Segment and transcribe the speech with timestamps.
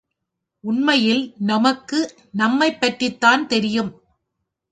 [0.63, 1.99] உண்மையில் நமக்கு
[2.31, 3.91] நம்மைப் பற்றித்தான் தெரியும்.